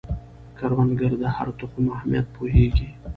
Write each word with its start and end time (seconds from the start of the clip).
کروندګر 0.57 1.11
د 1.21 1.23
هر 1.35 1.47
تخم 1.59 1.83
اهمیت 1.95 2.25
پوهیږي 2.35 2.87